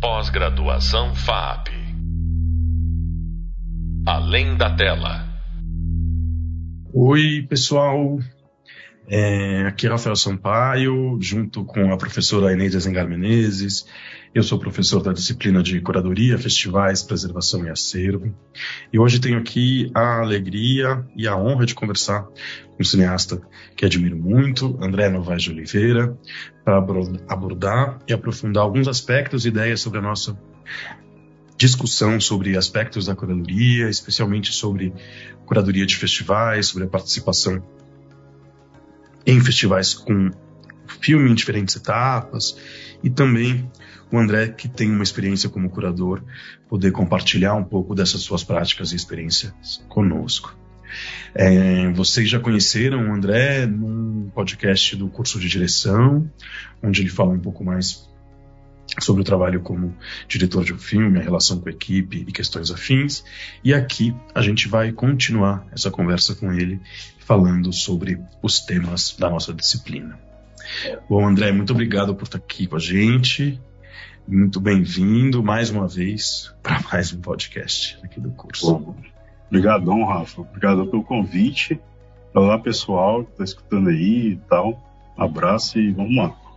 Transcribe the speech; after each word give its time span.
Pós-graduação 0.00 1.12
FAP. 1.12 1.70
Além 4.06 4.56
da 4.56 4.70
tela. 4.76 5.26
Oi, 6.94 7.44
pessoal. 7.48 8.20
É, 9.10 9.62
aqui 9.62 9.86
é 9.86 9.90
Rafael 9.90 10.14
Sampaio, 10.14 11.16
junto 11.18 11.64
com 11.64 11.90
a 11.90 11.96
professora 11.96 12.52
Eneide 12.52 12.78
Zengar 12.78 13.08
Menezes. 13.08 13.86
Eu 14.34 14.42
sou 14.42 14.58
professor 14.58 15.02
da 15.02 15.14
disciplina 15.14 15.62
de 15.62 15.80
Curadoria, 15.80 16.36
Festivais, 16.36 17.02
Preservação 17.02 17.64
e 17.64 17.70
Acervo. 17.70 18.34
E 18.92 18.98
hoje 18.98 19.18
tenho 19.18 19.38
aqui 19.38 19.90
a 19.94 20.20
alegria 20.20 21.06
e 21.16 21.26
a 21.26 21.34
honra 21.34 21.64
de 21.64 21.74
conversar 21.74 22.24
com 22.24 22.82
um 22.82 22.84
cineasta 22.84 23.40
que 23.74 23.86
admiro 23.86 24.16
muito, 24.18 24.78
André 24.78 25.08
Novaes 25.08 25.44
de 25.44 25.52
Oliveira, 25.52 26.14
para 26.62 26.76
abordar 27.28 28.00
e 28.06 28.12
aprofundar 28.12 28.62
alguns 28.62 28.88
aspectos 28.88 29.46
e 29.46 29.48
ideias 29.48 29.80
sobre 29.80 30.00
a 30.00 30.02
nossa 30.02 30.38
discussão 31.56 32.20
sobre 32.20 32.58
aspectos 32.58 33.06
da 33.06 33.16
curadoria, 33.16 33.88
especialmente 33.88 34.52
sobre 34.52 34.92
curadoria 35.46 35.86
de 35.86 35.96
festivais, 35.96 36.66
sobre 36.66 36.84
a 36.84 36.88
participação 36.90 37.62
em 39.28 39.40
festivais 39.42 39.92
com 39.92 40.30
filme 41.00 41.30
em 41.30 41.34
diferentes 41.34 41.76
etapas 41.76 42.56
e 43.04 43.10
também 43.10 43.70
o 44.10 44.18
André 44.18 44.48
que 44.48 44.66
tem 44.66 44.90
uma 44.90 45.02
experiência 45.02 45.50
como 45.50 45.68
curador 45.68 46.22
poder 46.66 46.92
compartilhar 46.92 47.54
um 47.54 47.62
pouco 47.62 47.94
dessas 47.94 48.22
suas 48.22 48.42
práticas 48.42 48.90
e 48.90 48.96
experiências 48.96 49.84
conosco. 49.86 50.56
É, 51.34 51.90
vocês 51.92 52.26
já 52.26 52.40
conheceram 52.40 53.10
o 53.10 53.12
André 53.12 53.66
num 53.66 54.30
podcast 54.34 54.96
do 54.96 55.08
curso 55.08 55.38
de 55.38 55.46
direção, 55.46 56.30
onde 56.82 57.02
ele 57.02 57.10
fala 57.10 57.30
um 57.30 57.38
pouco 57.38 57.62
mais 57.62 58.08
sobre 59.00 59.22
o 59.22 59.24
trabalho 59.24 59.60
como 59.60 59.94
diretor 60.26 60.64
de 60.64 60.72
um 60.72 60.78
filme, 60.78 61.18
a 61.18 61.22
relação 61.22 61.60
com 61.60 61.68
a 61.68 61.72
equipe 61.72 62.24
e 62.26 62.32
questões 62.32 62.70
afins. 62.70 63.24
E 63.62 63.74
aqui 63.74 64.14
a 64.34 64.42
gente 64.42 64.68
vai 64.68 64.92
continuar 64.92 65.66
essa 65.72 65.90
conversa 65.90 66.34
com 66.34 66.52
ele, 66.52 66.80
falando 67.18 67.72
sobre 67.72 68.20
os 68.42 68.60
temas 68.60 69.14
da 69.18 69.28
nossa 69.28 69.52
disciplina. 69.52 70.18
Bom, 71.08 71.26
André, 71.26 71.52
muito 71.52 71.72
obrigado 71.72 72.14
por 72.14 72.24
estar 72.24 72.38
aqui 72.38 72.66
com 72.66 72.76
a 72.76 72.80
gente. 72.80 73.60
Muito 74.26 74.60
bem-vindo 74.60 75.42
mais 75.42 75.70
uma 75.70 75.88
vez 75.88 76.54
para 76.62 76.80
mais 76.92 77.12
um 77.12 77.20
podcast 77.20 77.98
aqui 78.02 78.20
do 78.20 78.30
curso. 78.30 78.74
Bom, 78.74 78.94
obrigadão, 79.46 80.04
Rafa. 80.04 80.42
Obrigado 80.42 80.86
pelo 80.86 81.02
convite. 81.02 81.80
Olá, 82.34 82.58
pessoal 82.58 83.24
que 83.24 83.32
está 83.32 83.44
escutando 83.44 83.88
aí 83.88 84.32
e 84.32 84.36
tal. 84.48 84.78
Um 85.16 85.22
abraço 85.22 85.78
e 85.78 85.90
vamos 85.92 86.14
lá. 86.14 86.47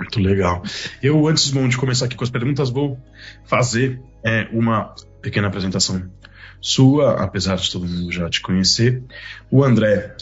Muito 0.00 0.18
legal. 0.18 0.62
Eu, 1.02 1.28
antes 1.28 1.50
bom, 1.50 1.68
de 1.68 1.76
começar 1.76 2.06
aqui 2.06 2.16
com 2.16 2.24
as 2.24 2.30
perguntas, 2.30 2.70
vou 2.70 2.98
fazer 3.44 4.00
é, 4.24 4.48
uma 4.50 4.94
pequena 5.20 5.48
apresentação 5.48 6.10
sua, 6.58 7.22
apesar 7.22 7.56
de 7.56 7.70
todo 7.70 7.86
mundo 7.86 8.10
já 8.10 8.26
te 8.30 8.40
conhecer. 8.40 9.02
O 9.50 9.62
André 9.62 10.16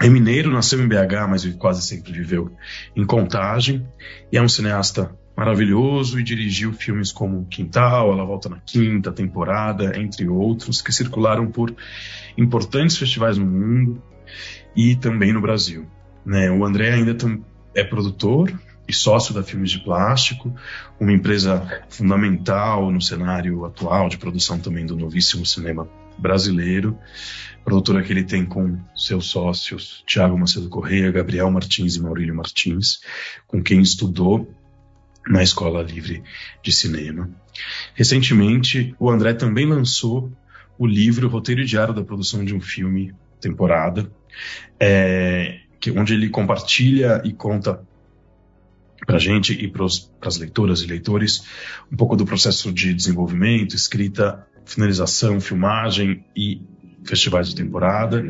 é 0.00 0.08
mineiro, 0.08 0.48
nasceu 0.48 0.80
em 0.80 0.86
BH, 0.86 1.28
mas 1.28 1.44
quase 1.54 1.82
sempre 1.82 2.12
viveu 2.12 2.52
em 2.94 3.04
Contagem, 3.04 3.84
e 4.30 4.38
é 4.38 4.42
um 4.42 4.48
cineasta 4.48 5.10
maravilhoso 5.36 6.20
e 6.20 6.22
dirigiu 6.22 6.72
filmes 6.72 7.10
como 7.10 7.46
Quintal, 7.46 8.12
Ela 8.12 8.24
Volta 8.24 8.48
na 8.48 8.60
Quinta 8.60 9.10
Temporada, 9.10 9.98
entre 9.98 10.28
outros, 10.28 10.80
que 10.80 10.92
circularam 10.92 11.50
por 11.50 11.74
importantes 12.38 12.96
festivais 12.96 13.36
no 13.36 13.44
mundo 13.44 14.00
e 14.76 14.94
também 14.94 15.32
no 15.32 15.40
Brasil. 15.40 15.84
Né? 16.24 16.48
O 16.48 16.64
André 16.64 16.92
ainda 16.92 17.16
é 17.74 17.82
produtor, 17.82 18.52
e 18.86 18.92
sócio 18.92 19.34
da 19.34 19.42
Filmes 19.42 19.70
de 19.70 19.80
Plástico, 19.80 20.54
uma 21.00 21.12
empresa 21.12 21.84
fundamental 21.88 22.90
no 22.90 23.00
cenário 23.00 23.64
atual 23.64 24.08
de 24.08 24.18
produção 24.18 24.58
também 24.58 24.84
do 24.84 24.96
novíssimo 24.96 25.44
cinema 25.46 25.88
brasileiro. 26.18 26.98
Produtora 27.64 28.02
que 28.02 28.12
ele 28.12 28.24
tem 28.24 28.44
com 28.44 28.78
seus 28.94 29.26
sócios 29.26 30.04
Tiago 30.06 30.38
Macedo 30.38 30.68
Correia, 30.68 31.10
Gabriel 31.10 31.50
Martins 31.50 31.96
e 31.96 32.02
Maurílio 32.02 32.34
Martins, 32.34 33.00
com 33.46 33.62
quem 33.62 33.80
estudou 33.80 34.52
na 35.26 35.42
Escola 35.42 35.82
Livre 35.82 36.22
de 36.62 36.72
Cinema. 36.72 37.30
Recentemente, 37.94 38.94
o 38.98 39.10
André 39.10 39.32
também 39.32 39.66
lançou 39.66 40.30
o 40.78 40.86
livro 40.86 41.28
Roteiro 41.28 41.64
Diário 41.64 41.94
da 41.94 42.04
Produção 42.04 42.44
de 42.44 42.54
um 42.54 42.60
Filme 42.60 43.14
Temporada, 43.40 44.10
é, 44.78 45.60
que, 45.80 45.90
onde 45.90 46.14
ele 46.14 46.28
compartilha 46.28 47.22
e 47.24 47.32
conta 47.32 47.80
para 49.06 49.16
a 49.16 49.20
gente 49.20 49.52
e 49.52 49.68
para 49.68 49.84
as 49.84 50.38
leitoras 50.38 50.80
e 50.80 50.86
leitores 50.86 51.44
um 51.90 51.96
pouco 51.96 52.16
do 52.16 52.24
processo 52.24 52.72
de 52.72 52.94
desenvolvimento, 52.94 53.74
escrita, 53.74 54.46
finalização, 54.64 55.40
filmagem 55.40 56.24
e 56.36 56.60
festivais 57.04 57.48
de 57.48 57.54
temporada. 57.54 58.24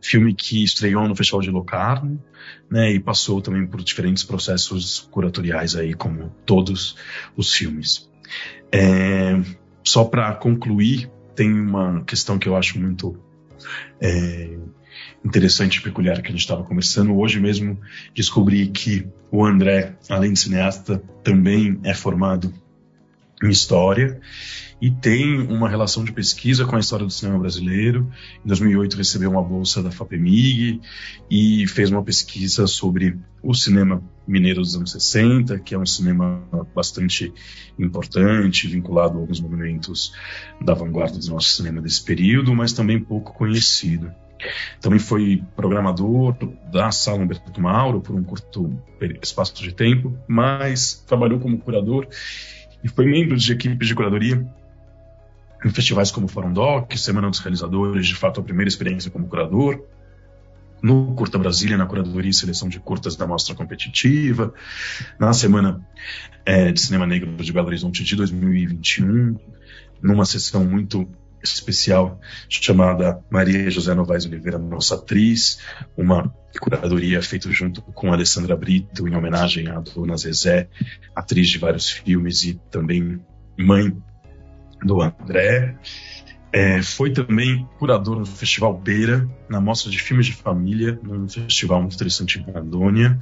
Filme 0.00 0.34
que 0.34 0.62
estreou 0.62 1.06
no 1.08 1.16
Festival 1.16 1.40
de 1.40 1.50
Locarno, 1.50 2.22
né, 2.70 2.92
e 2.92 3.00
passou 3.00 3.42
também 3.42 3.66
por 3.66 3.82
diferentes 3.82 4.22
processos 4.22 5.00
curatoriais 5.10 5.74
aí, 5.74 5.94
como 5.94 6.34
todos 6.46 6.96
os 7.36 7.52
filmes. 7.52 8.08
É, 8.72 9.40
só 9.84 10.04
para 10.04 10.32
concluir, 10.34 11.10
tem 11.34 11.52
uma 11.52 12.04
questão 12.04 12.38
que 12.38 12.48
eu 12.48 12.56
acho 12.56 12.78
muito 12.78 13.18
é, 14.00 14.56
interessante 15.24 15.76
e 15.76 15.82
peculiar 15.82 16.20
que 16.20 16.28
a 16.28 16.30
gente 16.30 16.40
estava 16.40 16.62
conversando. 16.62 17.16
Hoje 17.16 17.40
mesmo 17.40 17.78
descobri 18.14 18.68
que 18.68 19.06
o 19.30 19.44
André, 19.44 19.96
além 20.08 20.32
de 20.32 20.38
cineasta, 20.38 21.02
também 21.22 21.78
é 21.84 21.94
formado 21.94 22.52
em 23.42 23.48
História 23.48 24.20
e 24.80 24.90
tem 24.90 25.40
uma 25.42 25.68
relação 25.68 26.04
de 26.04 26.12
pesquisa 26.12 26.64
com 26.64 26.76
a 26.76 26.80
história 26.80 27.04
do 27.04 27.12
cinema 27.12 27.38
brasileiro. 27.38 28.10
Em 28.44 28.48
2008 28.48 28.96
recebeu 28.96 29.30
uma 29.30 29.42
bolsa 29.42 29.82
da 29.82 29.90
FAPEMIG 29.90 30.80
e 31.30 31.66
fez 31.66 31.90
uma 31.90 32.02
pesquisa 32.02 32.66
sobre 32.66 33.18
o 33.42 33.54
cinema 33.54 34.02
mineiro 34.26 34.60
dos 34.60 34.74
anos 34.74 34.92
60, 34.92 35.58
que 35.58 35.74
é 35.74 35.78
um 35.78 35.84
cinema 35.84 36.42
bastante 36.74 37.32
importante, 37.78 38.68
vinculado 38.68 39.18
a 39.18 39.20
alguns 39.20 39.40
movimentos 39.40 40.14
da 40.62 40.72
vanguarda 40.72 41.18
do 41.18 41.30
nosso 41.30 41.50
cinema 41.50 41.80
desse 41.82 42.02
período, 42.02 42.54
mas 42.54 42.72
também 42.72 42.98
pouco 42.98 43.34
conhecido. 43.34 44.10
Também 44.80 44.98
foi 44.98 45.42
programador 45.54 46.36
da 46.72 46.90
Sala 46.90 47.18
Humberto 47.18 47.60
Mauro 47.60 48.00
por 48.00 48.14
um 48.14 48.22
curto 48.22 48.78
espaço 49.22 49.54
de 49.62 49.72
tempo, 49.74 50.16
mas 50.26 51.04
trabalhou 51.06 51.38
como 51.38 51.58
curador 51.58 52.06
e 52.82 52.88
foi 52.88 53.06
membro 53.06 53.36
de 53.36 53.52
equipes 53.52 53.88
de 53.88 53.94
curadoria 53.94 54.46
em 55.64 55.70
festivais 55.70 56.10
como 56.10 56.26
Fórum 56.26 56.52
Doc, 56.52 56.92
Semana 56.96 57.28
dos 57.28 57.40
Realizadores, 57.40 58.06
de 58.06 58.14
fato 58.14 58.40
a 58.40 58.42
primeira 58.42 58.68
experiência 58.68 59.10
como 59.10 59.28
curador, 59.28 59.84
no 60.82 61.14
Curta 61.14 61.38
Brasília, 61.38 61.76
na 61.76 61.84
curadoria 61.84 62.30
e 62.30 62.34
seleção 62.34 62.68
de 62.68 62.80
curtas 62.80 63.14
da 63.14 63.26
Mostra 63.26 63.54
Competitiva, 63.54 64.54
na 65.18 65.32
Semana 65.34 65.86
é, 66.44 66.72
de 66.72 66.80
Cinema 66.80 67.06
Negro 67.06 67.36
de 67.36 67.52
Belo 67.52 67.66
Horizonte 67.66 68.02
de 68.02 68.16
2021, 68.16 69.36
numa 70.02 70.24
sessão 70.24 70.64
muito 70.64 71.06
especial 71.42 72.20
chamada 72.48 73.22
Maria 73.30 73.70
José 73.70 73.94
Novaes 73.94 74.26
Oliveira, 74.26 74.58
nossa 74.58 74.94
atriz, 74.94 75.60
uma 75.96 76.34
curadoria 76.60 77.22
feita 77.22 77.50
junto 77.50 77.82
com 77.82 78.12
Alessandra 78.12 78.56
Brito 78.56 79.08
em 79.08 79.14
homenagem 79.14 79.68
à 79.68 79.80
Dona 79.80 80.16
Zezé, 80.16 80.68
atriz 81.14 81.48
de 81.48 81.58
vários 81.58 81.90
filmes 81.90 82.44
e 82.44 82.60
também 82.70 83.20
mãe 83.58 83.96
do 84.82 85.00
André. 85.00 85.76
É, 86.52 86.82
foi 86.82 87.12
também 87.12 87.64
curador 87.78 88.18
no 88.18 88.26
Festival 88.26 88.76
Beira, 88.76 89.28
na 89.48 89.60
Mostra 89.60 89.88
de 89.88 90.00
Filmes 90.00 90.26
de 90.26 90.32
Família, 90.32 90.98
num 91.00 91.28
festival 91.28 91.80
muito 91.80 91.94
interessante 91.94 92.40
em 92.40 92.42
Rondônia, 92.42 93.20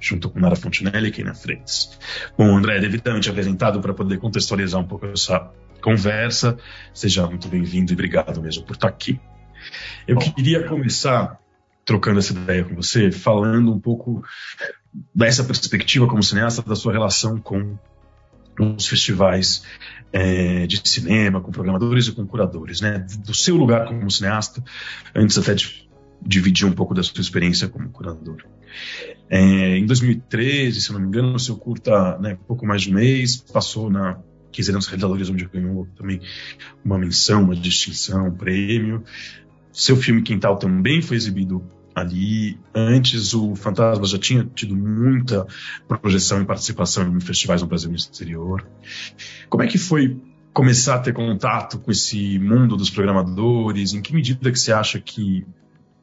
junto 0.00 0.30
com 0.30 0.40
Nara 0.40 0.56
Fontinelli 0.56 1.08
e 1.08 1.10
Keina 1.10 1.34
Freitas. 1.34 1.98
Bom, 2.38 2.56
André, 2.56 2.80
devidamente 2.80 3.28
apresentado 3.28 3.80
para 3.80 3.92
poder 3.92 4.18
contextualizar 4.18 4.80
um 4.80 4.86
pouco 4.86 5.04
essa 5.06 5.52
conversa. 5.80 6.58
Seja 6.92 7.26
muito 7.26 7.48
bem-vindo 7.48 7.92
e 7.92 7.94
obrigado 7.94 8.40
mesmo 8.40 8.64
por 8.64 8.74
estar 8.74 8.88
aqui. 8.88 9.20
Eu 10.06 10.16
queria 10.16 10.66
começar 10.66 11.38
trocando 11.84 12.18
essa 12.18 12.32
ideia 12.32 12.64
com 12.64 12.74
você, 12.74 13.10
falando 13.10 13.72
um 13.72 13.80
pouco 13.80 14.22
dessa 15.14 15.44
perspectiva 15.44 16.06
como 16.06 16.22
cineasta, 16.22 16.62
da 16.62 16.76
sua 16.76 16.92
relação 16.92 17.38
com 17.38 17.78
os 18.58 18.86
festivais 18.86 19.64
é, 20.12 20.66
de 20.66 20.80
cinema, 20.88 21.40
com 21.40 21.50
programadores 21.50 22.06
e 22.06 22.12
com 22.12 22.26
curadores, 22.26 22.80
né? 22.80 23.04
Do 23.24 23.34
seu 23.34 23.56
lugar 23.56 23.86
como 23.86 24.10
cineasta, 24.10 24.62
antes 25.14 25.38
até 25.38 25.54
de 25.54 25.88
dividir 26.20 26.66
um 26.66 26.72
pouco 26.72 26.94
da 26.94 27.02
sua 27.02 27.20
experiência 27.20 27.68
como 27.68 27.88
curador. 27.88 28.44
É, 29.28 29.76
em 29.76 29.86
2013, 29.86 30.80
se 30.80 30.92
não 30.92 31.00
me 31.00 31.06
engano, 31.06 31.34
o 31.34 31.38
seu 31.38 31.56
curta, 31.56 32.18
né, 32.18 32.36
pouco 32.46 32.66
mais 32.66 32.82
de 32.82 32.90
um 32.90 32.94
mês, 32.94 33.36
passou 33.36 33.90
na 33.90 34.18
Quinzenas 34.50 34.86
Realizadores, 34.86 35.28
onde 35.30 35.46
ganhou 35.46 35.86
também 35.96 36.20
uma 36.84 36.98
menção, 36.98 37.44
uma 37.44 37.56
distinção, 37.56 38.28
um 38.28 38.34
prêmio. 38.34 39.02
Seu 39.72 39.96
filme 39.96 40.22
Quintal 40.22 40.56
também 40.56 41.00
foi 41.00 41.16
exibido 41.16 41.64
ali. 41.94 42.58
Antes, 42.74 43.34
o 43.34 43.54
Fantasma 43.54 44.04
já 44.06 44.18
tinha 44.18 44.48
tido 44.54 44.76
muita 44.76 45.46
projeção 45.86 46.42
e 46.42 46.44
participação 46.44 47.06
em 47.16 47.20
festivais 47.20 47.62
no 47.62 47.68
Brasil 47.68 47.88
e 47.88 47.92
no 47.92 47.96
exterior. 47.96 48.66
Como 49.48 49.62
é 49.62 49.66
que 49.66 49.78
foi 49.78 50.20
começar 50.52 50.96
a 50.96 50.98
ter 50.98 51.12
contato 51.12 51.78
com 51.78 51.90
esse 51.90 52.38
mundo 52.38 52.76
dos 52.76 52.90
programadores? 52.90 53.92
Em 53.92 54.02
que 54.02 54.14
medida 54.14 54.50
que 54.50 54.58
você 54.58 54.72
acha 54.72 55.00
que 55.00 55.46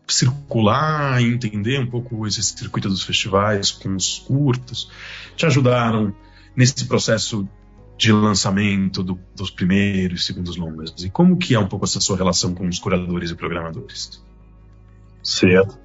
circular 0.07 1.21
entender 1.21 1.79
um 1.79 1.87
pouco 1.87 2.25
esse 2.25 2.41
circuito 2.41 2.87
dos 2.87 3.03
festivais 3.03 3.71
com 3.71 3.93
os 3.95 4.19
curtos 4.19 4.89
te 5.35 5.45
ajudaram 5.45 6.15
nesse 6.55 6.85
processo 6.85 7.47
de 7.97 8.11
lançamento 8.11 9.01
do, 9.03 9.19
dos 9.35 9.49
primeiros 9.49 10.21
e 10.21 10.23
segundos 10.23 10.55
longas? 10.55 10.93
E 11.03 11.09
como 11.09 11.37
que 11.37 11.55
é 11.55 11.59
um 11.59 11.67
pouco 11.67 11.85
essa 11.85 11.99
sua 11.99 12.15
relação 12.15 12.53
com 12.53 12.67
os 12.67 12.79
curadores 12.79 13.31
e 13.31 13.35
programadores? 13.35 14.23
Certo. 15.23 15.77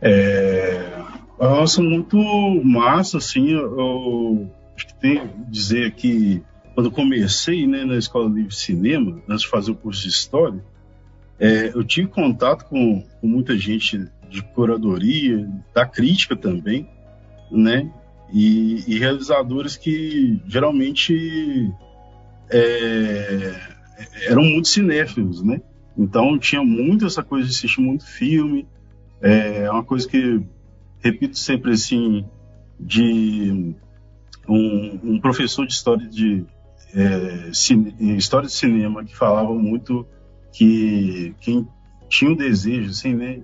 É, 0.00 0.98
nossa, 1.38 1.82
muito 1.82 2.16
massa, 2.64 3.18
assim, 3.18 3.50
eu, 3.50 4.50
acho 4.74 4.86
que 4.86 4.94
tem 5.00 5.28
que 5.28 5.50
dizer 5.50 5.92
que 5.92 6.42
quando 6.74 6.90
comecei 6.90 7.66
né, 7.66 7.84
na 7.84 7.96
Escola 7.96 8.28
Livre 8.28 8.48
de 8.48 8.56
Cinema, 8.56 9.20
antes 9.28 9.42
de 9.42 9.48
fazer 9.48 9.70
o 9.72 9.74
curso 9.74 10.02
de 10.02 10.08
História, 10.08 10.64
é, 11.38 11.68
eu 11.68 11.84
tive 11.84 12.08
contato 12.08 12.64
com, 12.64 13.02
com, 13.20 13.26
muita 13.26 13.56
gente 13.56 14.08
de 14.28 14.42
curadoria, 14.42 15.48
da 15.74 15.86
crítica 15.86 16.36
também, 16.36 16.88
né? 17.50 17.90
E, 18.32 18.84
e 18.86 18.98
realizadores 18.98 19.76
que 19.76 20.40
geralmente 20.46 21.72
é, 22.50 23.54
eram 24.26 24.42
muito 24.42 24.68
cinéfilos, 24.68 25.42
né? 25.42 25.60
Então 25.96 26.38
tinha 26.38 26.62
muito 26.62 27.06
essa 27.06 27.22
coisa 27.22 27.46
de 27.46 27.54
assistir 27.54 27.80
muito 27.80 28.06
filme, 28.06 28.66
é 29.20 29.68
uma 29.70 29.82
coisa 29.82 30.06
que 30.06 30.40
repito 31.00 31.38
sempre 31.38 31.72
assim 31.72 32.24
de 32.78 33.74
um, 34.48 35.00
um 35.02 35.20
professor 35.20 35.66
de 35.66 35.72
história 35.72 36.06
de 36.06 36.44
é, 36.94 37.50
cine, 37.52 37.94
história 38.16 38.46
de 38.46 38.52
cinema 38.52 39.04
que 39.04 39.16
falava 39.16 39.52
muito 39.52 40.06
que 40.52 41.34
quem 41.40 41.66
tinha 42.08 42.32
o 42.32 42.36
desejo 42.36 42.90
assim, 42.90 43.14
né, 43.14 43.40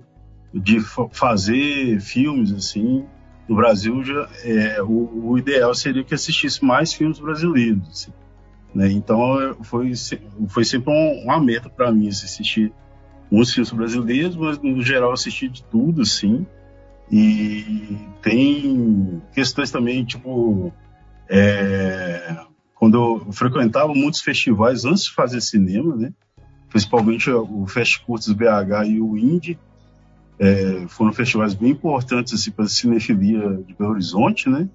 de 0.53 0.79
fazer 1.11 1.99
filmes 1.99 2.51
assim 2.51 3.05
no 3.47 3.55
Brasil 3.55 4.03
já 4.03 4.29
é, 4.43 4.81
o, 4.81 5.29
o, 5.31 5.37
ideal 5.37 5.73
seria 5.75 6.03
que 6.03 6.13
assistisse 6.13 6.63
mais 6.63 6.93
filmes 6.93 7.19
brasileiros 7.19 7.87
assim, 7.89 8.13
né? 8.73 8.91
então 8.91 9.55
foi 9.63 9.93
foi 10.47 10.65
sempre 10.65 10.91
uma 11.23 11.39
meta 11.39 11.69
para 11.69 11.91
mim 11.91 12.07
assistir 12.07 12.73
uns 13.31 13.53
filmes 13.53 13.71
brasileiros, 13.71 14.35
mas 14.35 14.59
no 14.59 14.81
geral 14.81 15.11
assisti 15.11 15.47
de 15.47 15.63
tudo, 15.63 16.01
assim. 16.01 16.45
E 17.11 17.97
tem 18.21 19.21
questões 19.33 19.69
também, 19.71 20.03
tipo, 20.03 20.73
é, 21.29 22.37
quando 22.73 22.95
eu 22.97 23.31
frequentava 23.31 23.93
muitos 23.93 24.21
festivais 24.21 24.85
antes 24.85 25.05
de 25.05 25.13
fazer 25.13 25.41
cinema, 25.41 25.95
né? 25.95 26.13
Principalmente 26.69 27.29
o 27.29 27.65
Fest 27.67 28.03
BH 28.07 28.87
e 28.87 29.01
o 29.01 29.17
Indie, 29.17 29.57
é, 30.39 30.85
foram 30.87 31.13
festivais 31.13 31.53
bem 31.53 31.71
importantes 31.71 32.33
assim, 32.33 32.51
para 32.51 32.65
a 32.65 32.69
cinefilia 32.69 33.63
de 33.65 33.73
Belo 33.73 33.91
Horizonte, 33.91 34.49
né? 34.49 34.67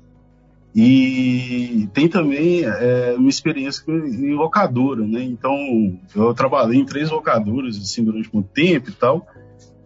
E 0.74 1.88
tem 1.92 2.08
também 2.08 2.62
é, 2.64 3.14
uma 3.18 3.28
experiência 3.28 3.82
em 3.88 4.34
locadora, 4.34 5.04
né? 5.04 5.22
Então, 5.22 5.98
eu 6.14 6.32
trabalhei 6.32 6.80
em 6.80 6.84
três 6.84 7.10
locadoras 7.10 7.76
assim 7.76 8.04
durante 8.04 8.32
muito 8.32 8.48
tempo 8.50 8.90
e 8.90 8.92
tal. 8.92 9.26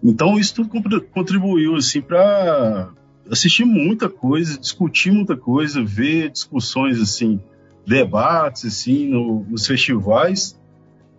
Então, 0.03 0.38
isso 0.38 0.55
tudo 0.55 1.00
contribuiu 1.12 1.77
assim 1.77 2.03
para 2.03 2.91
assistir 3.31 3.65
muita 3.65 4.11
coisa, 4.11 4.59
discutir 4.59 5.11
muita 5.11 5.35
coisa, 5.35 5.82
ver 5.82 6.31
discussões 6.31 7.00
assim, 7.00 7.41
debates 7.87 8.67
assim 8.67 9.09
no, 9.09 9.47
nos 9.49 9.67
festivais, 9.67 10.61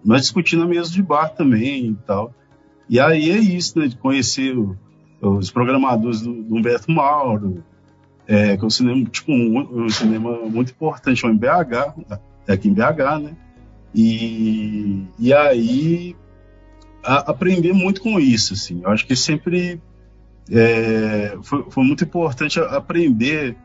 mas 0.04 0.22
discutir 0.22 0.56
na 0.56 0.68
mesa 0.68 0.92
de 0.92 1.02
bar 1.02 1.30
também 1.30 1.88
e 1.88 1.96
tal. 2.06 2.32
E 2.90 3.00
aí 3.00 3.32
é 3.32 3.38
isso, 3.38 3.80
né? 3.80 3.88
De 3.88 3.98
conhecer 3.98 4.56
os 5.22 5.52
programadores 5.52 6.22
do, 6.22 6.44
do 6.44 6.56
Humberto 6.56 6.92
Mauro, 6.92 7.64
é, 8.28 8.58
que 8.58 8.64
é 8.64 8.68
um 8.68 8.70
cinema, 8.70 9.06
tipo, 9.06 9.32
um, 9.32 9.86
um 9.86 9.90
cinema 9.90 10.38
muito 10.46 10.72
importante, 10.72 11.26
em 11.26 11.38
BH, 11.38 12.20
é 12.48 12.54
aqui 12.54 12.68
em 12.68 12.74
BH, 12.74 13.20
né? 13.22 13.36
E, 13.94 15.06
e 15.18 15.34
aí 15.34 16.16
a, 17.04 17.32
aprender 17.32 17.74
muito 17.74 18.02
com 18.02 18.20
isso, 18.20 18.54
assim. 18.54 18.82
Eu 18.84 18.90
acho 18.90 19.06
que 19.06 19.16
sempre 19.16 19.82
é, 20.52 21.38
foi, 21.42 21.66
foi, 21.70 21.84
muito 21.84 22.04
importante 22.04 22.60
aprender 22.60 23.56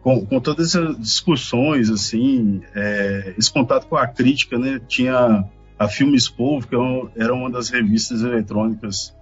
com, 0.00 0.24
com, 0.24 0.40
todas 0.40 0.68
essas 0.74 0.98
discussões, 0.98 1.90
assim, 1.90 2.62
é, 2.74 3.34
esse 3.36 3.52
contato 3.52 3.86
com 3.86 3.96
a 3.96 4.06
crítica, 4.06 4.58
né? 4.58 4.80
Tinha 4.86 5.44
a 5.78 5.88
Filmes 5.88 6.28
Povo, 6.28 6.66
que 6.66 6.74
é 6.74 7.22
era 7.24 7.34
uma 7.34 7.50
das 7.50 7.68
revistas 7.68 8.22
eletrônicas 8.22 9.14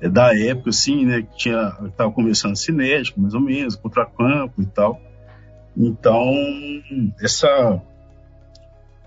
é, 0.00 0.08
da 0.08 0.36
época, 0.38 0.70
assim, 0.70 1.04
né? 1.04 1.22
Que 1.22 1.36
tinha, 1.36 1.76
estava 1.86 2.10
começando 2.12 2.56
cinético, 2.56 3.20
mais 3.20 3.34
ou 3.34 3.40
menos, 3.40 3.76
contracampo 3.76 4.62
e 4.62 4.66
tal. 4.66 5.00
Então, 5.76 6.32
essa, 7.20 7.82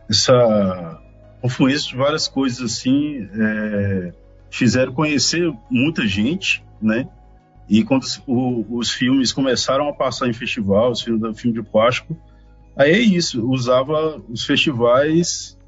essa 0.09 1.01
confluência 1.41 1.89
de 1.89 1.95
várias 1.95 2.27
coisas, 2.27 2.61
assim, 2.61 3.27
é, 3.33 4.13
fizeram 4.51 4.93
conhecer 4.93 5.51
muita 5.69 6.05
gente, 6.05 6.63
né? 6.81 7.07
E 7.67 7.83
quando 7.83 8.03
o, 8.25 8.77
os 8.77 8.91
filmes 8.91 9.31
começaram 9.31 9.87
a 9.87 9.93
passar 9.93 10.27
em 10.27 10.33
festival, 10.33 10.91
os 10.91 11.01
filmes 11.01 11.21
da 11.21 11.33
filme 11.33 11.61
de 11.61 11.63
plástico, 11.63 12.17
aí 12.75 12.91
é 12.91 12.99
isso, 12.99 13.47
usava 13.47 14.21
os 14.27 14.43
festivais 14.43 15.58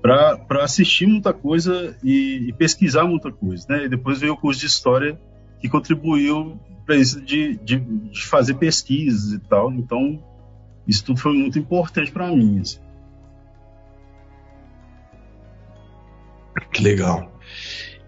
para 0.00 0.62
assistir 0.62 1.06
muita 1.06 1.32
coisa 1.32 1.96
e, 2.02 2.48
e, 2.48 2.52
pesquisar 2.52 3.04
muita 3.04 3.32
coisa, 3.32 3.66
né? 3.68 3.84
E 3.84 3.88
depois 3.88 4.20
veio 4.20 4.34
o 4.34 4.36
curso 4.36 4.60
de 4.60 4.66
história 4.66 5.18
que 5.60 5.68
contribuiu 5.68 6.58
para 6.86 6.96
isso 6.96 7.20
de, 7.20 7.56
de, 7.58 7.76
de, 7.78 8.26
fazer 8.26 8.54
pesquisas 8.54 9.32
e 9.32 9.38
tal. 9.38 9.72
Então 9.72 10.22
isso 10.86 11.04
tudo 11.04 11.20
foi 11.20 11.32
muito 11.34 11.58
importante 11.58 12.10
para 12.10 12.28
mim. 12.28 12.60
Assim. 12.60 12.78
Que 16.72 16.82
legal. 16.82 17.32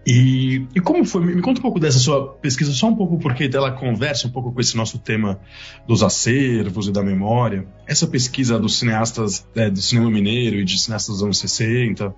E, 0.05 0.65
e, 0.75 0.79
como 0.79 1.05
foi? 1.05 1.23
Me 1.23 1.41
conta 1.41 1.59
um 1.59 1.61
pouco 1.61 1.79
dessa 1.79 1.99
sua 1.99 2.33
pesquisa, 2.33 2.71
só 2.71 2.87
um 2.87 2.95
pouco 2.95 3.19
porque 3.19 3.49
ela 3.53 3.71
conversa 3.71 4.27
um 4.27 4.31
pouco 4.31 4.51
com 4.51 4.59
esse 4.59 4.75
nosso 4.75 4.97
tema 4.97 5.39
dos 5.87 6.01
acervos 6.01 6.87
e 6.87 6.91
da 6.91 7.03
memória. 7.03 7.67
Essa 7.85 8.07
pesquisa 8.07 8.57
dos 8.57 8.79
cineastas 8.79 9.47
é, 9.55 9.69
do 9.69 9.79
cinema 9.79 10.09
mineiro 10.09 10.57
e 10.57 10.65
de 10.65 10.79
cineastas 10.79 11.15
dos 11.15 11.23
anos 11.23 11.37
60, 11.37 12.15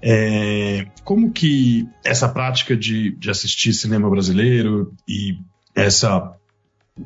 é, 0.00 0.86
como 1.02 1.32
que 1.32 1.88
essa 2.04 2.28
prática 2.28 2.76
de, 2.76 3.10
de 3.16 3.30
assistir 3.30 3.72
cinema 3.72 4.08
brasileiro 4.08 4.94
e 5.08 5.38
essa 5.74 6.37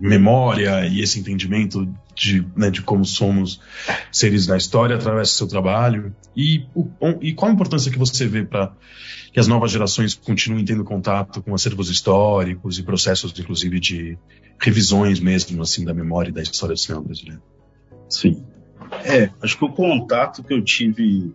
memória 0.01 0.87
e 0.87 1.01
esse 1.01 1.19
entendimento 1.21 1.89
de, 2.15 2.47
né, 2.57 2.71
de 2.71 2.83
como 2.83 3.05
somos 3.05 3.61
seres 4.11 4.47
da 4.47 4.57
história 4.57 4.97
através 4.97 5.31
do 5.31 5.35
seu 5.35 5.47
trabalho 5.47 6.15
e, 6.37 6.65
o, 6.75 6.89
e 7.21 7.33
qual 7.33 7.51
a 7.51 7.55
importância 7.55 7.91
que 7.91 7.99
você 7.99 8.27
vê 8.27 8.45
para 8.45 8.73
que 9.33 9.41
as 9.41 9.49
novas 9.49 9.71
gerações 9.71 10.15
continuem 10.15 10.65
tendo 10.65 10.85
contato 10.85 11.43
com 11.43 11.55
acervos 11.55 11.89
históricos 11.89 12.79
e 12.79 12.83
processos, 12.83 13.33
inclusive, 13.39 13.81
de 13.81 14.19
revisões 14.61 15.21
mesmo, 15.21 15.63
assim, 15.63 15.85
da 15.85 15.95
memória 15.95 16.29
e 16.29 16.33
da 16.33 16.43
história 16.43 16.75
do 16.75 16.79
cinema 16.79 17.03
brasileiro. 17.03 17.43
Sim. 18.11 18.45
É, 19.05 19.31
acho 19.43 19.57
que 19.57 19.65
o 19.65 19.73
contato 19.73 20.45
que 20.45 20.53
eu 20.53 20.63
tive, 20.63 21.33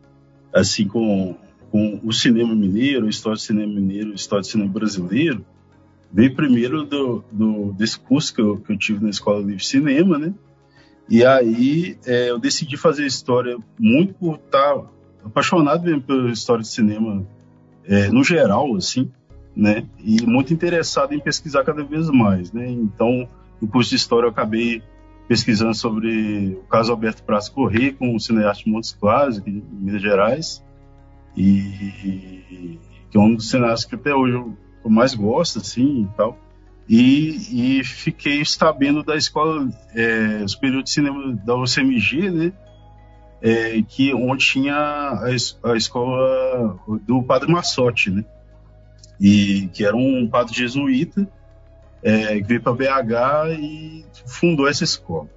assim, 0.53 0.87
com, 0.87 1.35
com 1.71 1.99
o 2.03 2.13
cinema 2.13 2.53
mineiro, 2.53 3.07
a 3.07 3.09
história 3.09 3.35
do 3.35 3.41
cinema 3.41 3.73
mineiro, 3.73 4.11
a 4.11 4.15
história 4.15 4.41
do 4.41 4.47
cinema 4.47 4.71
brasileiro, 4.71 5.43
veio 6.11 6.35
primeiro 6.35 6.83
do, 6.83 7.23
do, 7.31 7.73
desse 7.73 7.99
curso 7.99 8.33
que 8.33 8.41
eu, 8.41 8.57
que 8.57 8.71
eu 8.71 8.77
tive 8.77 9.03
na 9.03 9.09
Escola 9.09 9.43
de 9.43 9.63
Cinema, 9.63 10.17
né? 10.17 10.33
E 11.09 11.25
aí 11.25 11.97
é, 12.05 12.29
eu 12.29 12.39
decidi 12.39 12.75
fazer 12.75 13.05
história 13.05 13.57
muito 13.79 14.13
por 14.15 14.35
estar 14.35 14.83
apaixonado 15.23 15.83
mesmo 15.83 16.01
pela 16.01 16.31
história 16.31 16.61
de 16.61 16.69
cinema 16.69 17.25
é, 17.85 18.09
no 18.09 18.23
geral, 18.23 18.75
assim, 18.75 19.09
né? 19.55 19.85
E 19.99 20.25
muito 20.25 20.53
interessado 20.53 21.13
em 21.13 21.19
pesquisar 21.19 21.63
cada 21.63 21.83
vez 21.83 22.09
mais, 22.09 22.51
né? 22.51 22.69
Então, 22.69 23.27
no 23.61 23.67
curso 23.67 23.89
de 23.89 23.95
História 23.95 24.27
eu 24.27 24.31
acabei 24.31 24.83
pesquisando 25.27 25.73
sobre 25.73 26.57
o 26.59 26.67
caso 26.69 26.91
Alberto 26.91 27.23
Praça 27.23 27.51
Corrêa 27.51 27.93
com 27.93 28.15
o 28.15 28.19
cineasta 28.19 28.63
de 28.63 28.69
Montes 28.69 28.93
Claros, 28.93 29.37
aqui 29.37 29.49
em 29.49 29.63
Minas 29.71 30.01
Gerais, 30.01 30.63
e 31.35 32.79
que 33.09 33.17
é 33.17 33.19
um 33.19 33.35
dos 33.35 33.49
cineastas 33.49 33.85
que 33.85 33.95
até 33.95 34.13
hoje 34.13 34.33
eu, 34.35 34.57
eu 34.83 34.89
mais 34.89 35.13
gosto, 35.13 35.59
assim, 35.59 36.03
e 36.03 36.17
tal. 36.17 36.37
E, 36.89 37.79
e 37.79 37.83
fiquei 37.83 38.43
sabendo 38.45 39.03
da 39.03 39.15
Escola 39.15 39.67
é, 39.93 40.47
Superior 40.47 40.83
de 40.83 40.89
Cinema 40.89 41.35
da 41.45 41.55
UCMG, 41.55 42.29
né? 42.29 42.53
é, 43.41 43.81
que 43.87 44.13
onde 44.13 44.45
tinha 44.45 44.75
a, 44.75 45.25
a, 45.63 45.77
escola 45.77 46.79
do 47.05 47.21
Padre 47.23 47.51
Massotti, 47.51 48.09
né? 48.09 48.25
E 49.19 49.69
que 49.73 49.83
era 49.83 49.95
um 49.95 50.27
padre 50.27 50.55
jesuíta 50.55 51.27
é, 52.03 52.39
veio 52.41 52.61
para 52.61 52.73
BH 52.73 53.59
e 53.59 54.05
fundou 54.25 54.67
essa 54.67 54.83
escola. 54.83 55.27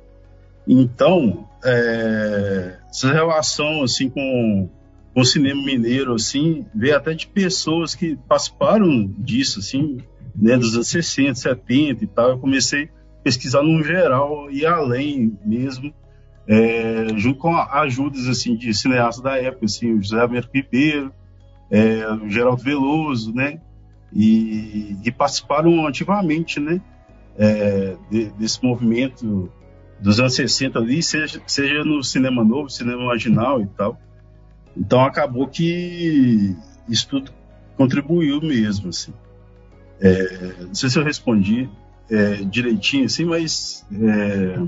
Então, 0.68 1.48
é, 1.64 2.78
essa 2.90 3.12
relação 3.12 3.82
assim 3.82 4.10
com 4.10 4.68
o 5.14 5.24
cinema 5.24 5.62
mineiro 5.62 6.14
assim 6.14 6.64
veio 6.74 6.96
até 6.96 7.14
de 7.14 7.26
pessoas 7.26 7.94
que 7.94 8.16
participaram 8.28 9.06
disso 9.18 9.58
assim, 9.58 9.98
né, 10.34 10.56
dos 10.56 10.74
anos 10.74 10.88
60, 10.88 11.34
70 11.34 12.04
e 12.04 12.06
tal. 12.06 12.30
Eu 12.30 12.38
comecei 12.38 12.84
a 12.84 13.22
pesquisar 13.24 13.62
no 13.62 13.82
geral 13.82 14.50
e 14.50 14.64
além 14.64 15.36
mesmo, 15.44 15.92
é, 16.46 17.08
junto 17.16 17.38
com 17.38 17.54
ajudas 17.56 18.28
assim 18.28 18.56
de 18.56 18.72
cineastas 18.72 19.22
da 19.22 19.36
época, 19.36 19.66
assim, 19.66 19.92
o 19.92 20.02
José 20.02 20.20
Américo 20.20 20.52
Ribeiro, 20.54 21.12
é, 21.70 22.08
o 22.12 22.28
Geraldo 22.28 22.62
Veloso, 22.62 23.32
né, 23.34 23.60
e, 24.12 24.96
e 25.04 25.12
participaram 25.12 25.86
ativamente, 25.86 26.58
né, 26.58 26.80
é, 27.38 27.96
de, 28.10 28.30
desse 28.30 28.62
movimento 28.64 29.50
dos 30.00 30.18
anos 30.18 30.34
60 30.34 30.78
ali, 30.78 31.02
seja, 31.02 31.40
seja 31.46 31.84
no 31.84 32.02
cinema 32.02 32.42
novo, 32.42 32.68
cinema 32.70 33.04
marginal 33.04 33.60
e 33.60 33.66
tal. 33.66 33.98
Então 34.76 35.04
acabou 35.04 35.48
que 35.48 36.56
isso 36.88 37.08
tudo 37.08 37.32
contribuiu 37.76 38.40
mesmo, 38.40 38.88
assim. 38.90 39.12
É, 40.00 40.64
não 40.64 40.74
sei 40.74 40.88
se 40.88 40.98
eu 40.98 41.04
respondi 41.04 41.68
é, 42.10 42.36
direitinho, 42.36 43.04
assim, 43.04 43.24
mas 43.24 43.86
é, 43.92 44.58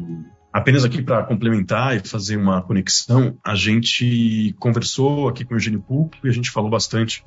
Apenas 0.53 0.85
aqui 0.85 1.01
para 1.01 1.25
complementar 1.25 1.97
e 1.97 2.07
fazer 2.07 2.37
uma 2.37 2.61
conexão, 2.61 3.39
a 3.43 3.55
gente 3.55 4.55
conversou 4.59 5.27
aqui 5.27 5.47
com 5.47 5.55
o 5.55 5.57
Eugênio 5.57 5.81
Público 5.81 6.27
e 6.27 6.29
a 6.29 6.33
gente 6.33 6.51
falou 6.51 6.69
bastante 6.69 7.25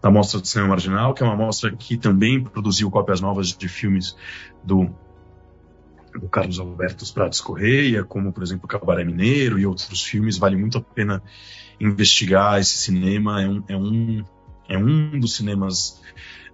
da 0.00 0.10
Mostra 0.10 0.40
do 0.40 0.46
Cinema 0.46 0.70
Marginal, 0.70 1.12
que 1.12 1.22
é 1.22 1.26
uma 1.26 1.36
mostra 1.36 1.70
que 1.76 1.98
também 1.98 2.42
produziu 2.42 2.90
cópias 2.90 3.20
novas 3.20 3.54
de 3.54 3.68
filmes 3.68 4.16
do, 4.64 4.90
do 6.18 6.28
Carlos 6.28 6.58
Alberto 6.58 7.12
Prates 7.12 7.40
Correia, 7.40 8.04
como, 8.04 8.32
por 8.32 8.42
exemplo, 8.42 8.68
Cabaré 8.68 9.04
Mineiro 9.04 9.58
e 9.58 9.66
outros 9.66 10.02
filmes. 10.02 10.38
Vale 10.38 10.56
muito 10.56 10.78
a 10.78 10.80
pena 10.80 11.22
investigar 11.80 12.60
esse 12.60 12.76
cinema. 12.76 13.42
É 13.42 13.48
um, 13.48 13.64
é 13.68 13.76
um, 13.76 14.24
é 14.68 14.78
um 14.78 15.18
dos 15.18 15.34
cinemas 15.36 16.00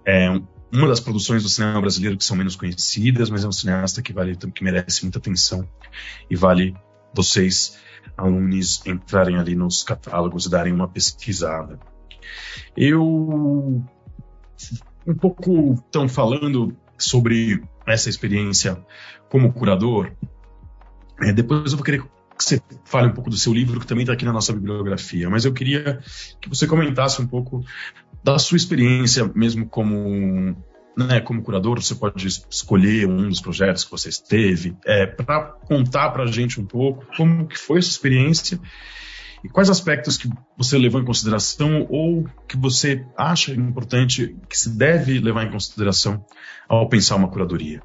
é, 0.05 0.29
uma 0.73 0.87
das 0.87 0.99
produções 0.99 1.43
do 1.43 1.49
cinema 1.49 1.81
brasileiro 1.81 2.17
que 2.17 2.23
são 2.23 2.37
menos 2.37 2.55
conhecidas, 2.55 3.29
mas 3.29 3.43
é 3.43 3.47
um 3.47 3.51
cineasta 3.51 4.01
que 4.01 4.13
vale 4.13 4.35
que 4.35 4.63
merece 4.63 5.03
muita 5.03 5.19
atenção 5.19 5.67
e 6.29 6.35
vale 6.35 6.75
vocês 7.13 7.77
alunos 8.17 8.81
entrarem 8.85 9.37
ali 9.37 9.55
nos 9.55 9.83
catálogos 9.83 10.45
e 10.45 10.49
darem 10.49 10.73
uma 10.73 10.87
pesquisada. 10.87 11.77
Eu 12.75 13.03
um 15.05 15.15
pouco 15.15 15.73
estão 15.73 16.07
falando 16.07 16.75
sobre 17.03 17.63
essa 17.85 18.09
experiência 18.09 18.77
como 19.29 19.53
curador. 19.53 20.11
É, 21.21 21.31
depois 21.31 21.71
eu 21.71 21.77
vou 21.77 21.85
querer 21.85 22.01
que 22.01 22.09
você 22.37 22.61
fale 22.85 23.07
um 23.07 23.13
pouco 23.13 23.29
do 23.29 23.37
seu 23.37 23.53
livro, 23.53 23.79
que 23.79 23.87
também 23.87 24.03
está 24.03 24.13
aqui 24.13 24.25
na 24.25 24.33
nossa 24.33 24.51
bibliografia, 24.53 25.29
mas 25.29 25.45
eu 25.45 25.53
queria 25.53 25.99
que 26.41 26.49
você 26.49 26.65
comentasse 26.65 27.21
um 27.21 27.27
pouco 27.27 27.63
da 28.23 28.37
sua 28.39 28.57
experiência 28.57 29.31
mesmo 29.35 29.67
como 29.67 30.55
né, 30.97 31.21
como 31.21 31.41
curador, 31.41 31.81
você 31.81 31.95
pode 31.95 32.27
escolher 32.27 33.07
um 33.07 33.29
dos 33.29 33.39
projetos 33.39 33.85
que 33.85 33.91
você 33.91 34.09
esteve, 34.09 34.75
é, 34.85 35.05
para 35.05 35.41
contar 35.41 36.09
para 36.09 36.23
a 36.23 36.27
gente 36.27 36.59
um 36.59 36.65
pouco 36.65 37.05
como 37.15 37.47
que 37.47 37.57
foi 37.57 37.79
essa 37.79 37.89
experiência 37.89 38.59
e 39.43 39.49
quais 39.49 39.69
aspectos 39.69 40.17
que 40.17 40.29
você 40.57 40.77
levou 40.77 41.01
em 41.01 41.05
consideração 41.05 41.87
ou 41.89 42.25
que 42.47 42.55
você 42.57 43.05
acha 43.17 43.53
importante 43.53 44.37
que 44.47 44.57
se 44.57 44.69
deve 44.77 45.19
levar 45.19 45.45
em 45.45 45.51
consideração 45.51 46.23
ao 46.69 46.87
pensar 46.87 47.15
uma 47.15 47.27
curadoria. 47.27 47.81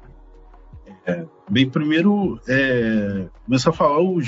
É, 1.05 1.25
bem, 1.49 1.69
primeiro, 1.69 2.39
é, 2.47 3.27
começar 3.45 3.69
a 3.69 3.73
falar 3.73 4.01
o, 4.01 4.19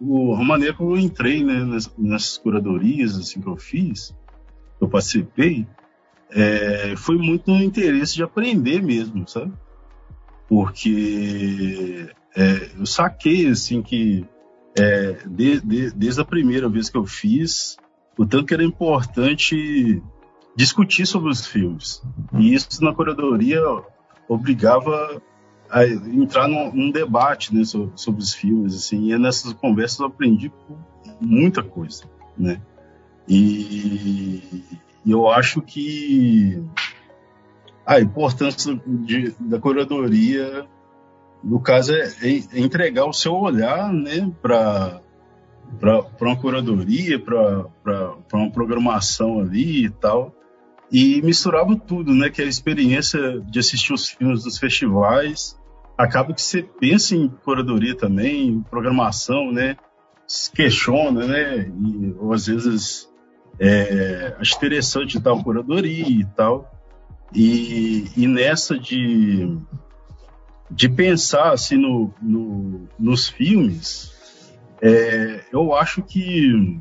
o, 0.00 0.34
a 0.34 0.44
maneira 0.44 0.72
como 0.72 0.92
eu 0.94 0.98
entrei 0.98 1.44
né, 1.44 1.64
nessas 1.98 2.38
curadorias 2.38 3.16
assim, 3.18 3.40
que 3.40 3.48
eu 3.48 3.56
fiz, 3.56 4.14
eu 4.80 4.88
participei, 4.88 5.66
é, 6.30 6.94
foi 6.96 7.16
muito 7.18 7.50
no 7.50 7.62
interesse 7.62 8.14
de 8.14 8.22
aprender 8.22 8.82
mesmo, 8.82 9.26
sabe? 9.28 9.52
Porque 10.48 12.08
é, 12.36 12.70
eu 12.78 12.86
saquei, 12.86 13.48
assim, 13.48 13.82
que 13.82 14.24
é, 14.78 15.18
de, 15.26 15.60
de, 15.60 15.90
desde 15.90 16.20
a 16.20 16.24
primeira 16.24 16.68
vez 16.68 16.88
que 16.88 16.96
eu 16.96 17.04
fiz, 17.04 17.76
o 18.16 18.26
tanto 18.26 18.46
que 18.46 18.54
era 18.54 18.64
importante 18.64 20.02
discutir 20.56 21.06
sobre 21.06 21.30
os 21.30 21.46
filmes. 21.46 22.02
E 22.34 22.52
isso 22.54 22.82
na 22.82 22.94
curadoria 22.94 23.60
obrigava 24.28 25.22
a 25.70 25.84
entrar 25.86 26.48
num, 26.48 26.72
num 26.72 26.90
debate 26.90 27.54
né, 27.54 27.64
sobre, 27.64 27.92
sobre, 27.94 28.20
os 28.20 28.32
filmes, 28.34 28.74
assim, 28.74 29.12
e 29.12 29.18
nessas 29.18 29.52
conversas 29.52 30.00
eu 30.00 30.06
aprendi 30.06 30.50
muita 31.20 31.62
coisa, 31.62 32.04
né? 32.36 32.60
E, 33.28 34.64
e 35.04 35.10
eu 35.10 35.28
acho 35.28 35.60
que 35.60 36.62
a 37.84 38.00
importância 38.00 38.80
de, 38.86 39.34
da 39.38 39.58
curadoria, 39.58 40.66
no 41.42 41.60
caso, 41.60 41.92
é, 41.94 42.08
é, 42.22 42.60
entregar 42.60 43.04
o 43.04 43.12
seu 43.12 43.34
olhar 43.34 43.92
né, 43.92 44.30
para 44.42 45.00
uma 46.20 46.36
curadoria, 46.36 47.18
para 47.18 48.16
uma 48.32 48.50
programação 48.50 49.40
ali 49.40 49.86
e 49.86 49.90
tal. 49.90 50.34
E 50.90 51.20
misturava 51.22 51.76
tudo, 51.76 52.14
né? 52.14 52.30
Que 52.30 52.40
é 52.40 52.44
a 52.46 52.48
experiência 52.48 53.40
de 53.40 53.58
assistir 53.58 53.92
os 53.92 54.08
filmes 54.08 54.44
dos 54.44 54.58
festivais. 54.58 55.58
Acaba 55.96 56.32
que 56.32 56.40
você 56.40 56.62
pensa 56.62 57.14
em 57.14 57.28
curadoria 57.28 57.94
também, 57.94 58.48
em 58.48 58.62
programação, 58.62 59.52
né? 59.52 59.76
Se 60.26 60.50
questiona, 60.50 61.26
né? 61.26 61.68
E, 61.68 62.14
ou 62.18 62.32
às 62.32 62.46
vezes 62.46 63.08
é, 63.60 64.34
acho 64.38 64.56
interessante 64.56 65.20
tal 65.20 65.42
curadoria 65.42 66.08
e 66.08 66.24
tal. 66.36 66.70
E, 67.34 68.06
e 68.16 68.26
nessa 68.26 68.78
de, 68.78 69.58
de 70.70 70.88
pensar 70.88 71.52
assim, 71.52 71.76
no, 71.76 72.12
no 72.20 72.88
nos 72.98 73.28
filmes, 73.28 74.12
é, 74.82 75.44
eu 75.52 75.74
acho 75.74 76.02
que 76.02 76.80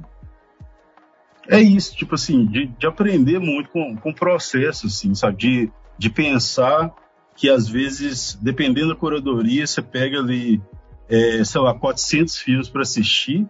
é 1.48 1.62
isso, 1.62 1.96
tipo 1.96 2.16
assim, 2.16 2.46
de, 2.46 2.68
de 2.68 2.86
aprender 2.86 3.40
muito 3.40 3.70
com, 3.70 3.96
com 3.96 4.10
o 4.10 4.16
processo, 4.16 4.88
assim, 4.88 5.16
sabe? 5.16 5.38
De, 5.38 5.72
de 5.98 6.10
pensar 6.10 6.94
que 7.36 7.50
às 7.50 7.68
vezes, 7.68 8.38
dependendo 8.42 8.90
da 8.90 8.96
curadoria, 8.96 9.66
você 9.66 9.82
pega 9.82 10.20
ali, 10.20 10.62
é, 11.08 11.44
sei 11.44 11.62
lá, 11.62 11.74
400 11.74 12.38
filmes 12.38 12.68
para 12.68 12.82
assistir 12.82 13.48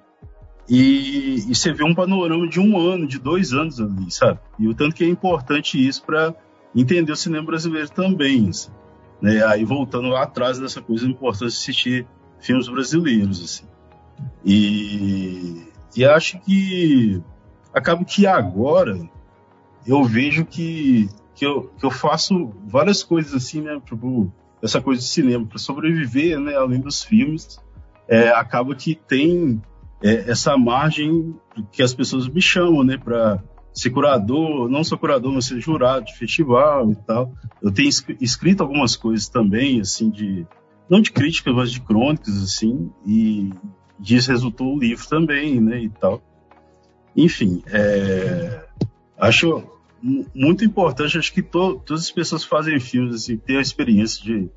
e, 0.70 1.46
e, 1.50 1.56
você 1.56 1.72
vê 1.72 1.84
um 1.84 1.96
panorama 1.96 2.48
de 2.48 2.60
um 2.60 2.78
ano, 2.78 3.08
de 3.08 3.18
dois 3.18 3.54
anos 3.54 3.80
ali, 3.80 4.12
sabe? 4.12 4.40
E 4.60 4.68
o 4.68 4.74
tanto 4.74 4.96
que 4.96 5.04
é 5.04 5.08
importante 5.08 5.86
isso 5.86 6.04
para 6.04 6.36
entender 6.76 7.12
o 7.12 7.16
cinema 7.16 7.46
brasileiro 7.46 7.90
também. 7.90 8.50
Assim, 8.50 8.70
né? 9.22 9.44
Aí 9.46 9.64
voltando 9.66 10.10
lá 10.10 10.24
atrás 10.24 10.60
dessa 10.60 10.82
coisa, 10.82 11.06
é 11.06 11.10
importante 11.10 11.48
assistir 11.48 12.08
filmes 12.40 12.68
brasileiros. 12.68 13.44
Assim. 13.44 13.66
E, 14.46 15.68
e 15.96 16.06
acho 16.06 16.40
que 16.40 17.22
acaba 17.74 18.04
que 18.04 18.26
agora 18.26 18.98
eu 19.86 20.04
vejo 20.04 20.46
que, 20.46 21.10
que, 21.36 21.46
eu, 21.46 21.72
que 21.78 21.86
eu 21.86 21.92
faço 21.92 22.54
várias 22.66 23.04
coisas 23.04 23.34
assim, 23.34 23.62
né? 23.62 23.80
Tipo, 23.86 24.32
essa 24.62 24.82
coisa 24.82 25.02
de 25.02 25.08
cinema 25.08 25.46
para 25.46 25.58
sobreviver, 25.58 26.40
né? 26.40 26.56
Além 26.56 26.80
dos 26.80 27.04
filmes, 27.04 27.60
é, 28.08 28.30
acaba 28.30 28.76
que 28.76 28.96
tem 28.96 29.62
é, 30.02 30.30
essa 30.30 30.58
margem 30.58 31.36
que 31.72 31.82
as 31.82 31.94
pessoas 31.94 32.28
me 32.28 32.42
chamam, 32.42 32.84
né, 32.84 32.98
para 32.98 33.44
ser 33.78 33.92
curador, 33.92 34.68
não 34.68 34.84
sou 34.84 34.98
curador, 34.98 35.32
mas 35.32 35.46
ser 35.46 35.62
jurado 35.62 36.06
de 36.06 36.18
festival 36.18 36.92
e 36.92 36.96
tal. 36.96 37.32
Eu 37.62 37.72
tenho 37.72 37.90
escrito 38.20 38.64
algumas 38.64 38.96
coisas 38.96 39.30
também, 39.30 39.80
assim, 39.80 40.10
de 40.10 40.48
não 40.90 41.00
de 41.00 41.12
críticas, 41.12 41.54
mas 41.54 41.72
de 41.72 41.80
crônicas, 41.80 42.42
assim, 42.42 42.90
e 43.06 43.52
disso 44.00 44.32
resultou 44.32 44.76
o 44.76 44.80
livro 44.80 45.08
também, 45.08 45.62
né, 45.62 45.80
e 45.84 45.90
tal. 45.90 46.24
Enfim, 47.16 47.62
é, 47.68 48.66
acho 49.16 49.64
muito 50.34 50.66
importante, 50.66 51.20
acho 51.20 51.32
que 51.32 51.44
to, 51.44 51.80
todas 51.86 52.04
as 52.04 52.12
pessoas 52.12 52.44
que 52.44 52.50
fazem 52.50 52.80
filmes, 52.80 53.14
assim, 53.14 53.38
ter 53.38 53.58
a 53.58 53.62
experiência 53.62 54.24
de, 54.24 54.50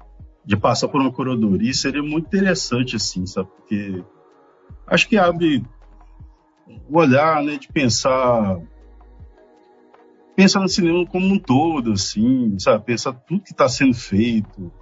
de 0.47 0.57
passar 0.57 0.89
por 0.89 0.99
uma 0.99 1.13
curadoria, 1.13 1.75
seria 1.75 2.03
muito 2.03 2.27
interessante, 2.27 2.97
assim, 2.97 3.27
sabe, 3.27 3.51
porque 3.55 4.03
acho 4.87 5.07
que 5.07 5.19
abre 5.19 5.63
o 6.89 6.99
olhar, 6.99 7.43
né, 7.43 7.59
de 7.59 7.69
pensar 7.69 8.59
pensar 10.41 10.61
no 10.61 10.69
cinema 10.71 11.05
como 11.05 11.35
um 11.35 11.39
todo, 11.39 11.93
assim, 11.93 12.59
sabe, 12.59 12.83
pensar 12.83 13.13
tudo 13.13 13.43
que 13.43 13.53
está 13.53 13.69
sendo 13.69 13.93
feito, 13.93 14.73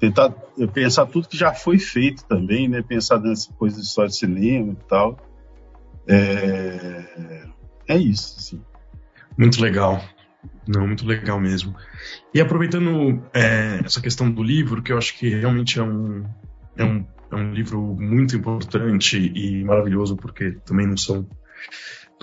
tentar 0.00 0.30
pensar 0.72 1.06
tudo 1.06 1.28
que 1.28 1.36
já 1.36 1.54
foi 1.54 1.78
feito 1.78 2.24
também, 2.24 2.68
né, 2.68 2.82
pensar 2.82 3.20
nessa 3.20 3.52
coisa 3.52 3.76
de 3.76 3.86
história 3.86 4.10
de 4.10 4.16
cinema 4.16 4.72
e 4.72 4.88
tal. 4.88 5.16
É, 6.08 7.46
é 7.90 7.96
isso, 7.96 8.34
assim. 8.38 8.60
Muito 9.38 9.62
legal. 9.62 10.02
Não, 10.66 10.84
muito 10.84 11.06
legal 11.06 11.40
mesmo. 11.40 11.76
E 12.34 12.40
aproveitando 12.40 13.22
é, 13.32 13.82
essa 13.84 14.00
questão 14.00 14.28
do 14.28 14.42
livro, 14.42 14.82
que 14.82 14.92
eu 14.92 14.98
acho 14.98 15.16
que 15.16 15.28
realmente 15.28 15.78
é 15.78 15.82
um, 15.84 16.24
é 16.76 16.84
um, 16.84 17.06
é 17.30 17.36
um 17.36 17.52
livro 17.52 17.80
muito 17.80 18.36
importante 18.36 19.16
e 19.16 19.62
maravilhoso, 19.62 20.16
porque 20.16 20.58
também 20.66 20.88
não 20.88 20.96
são 20.96 21.24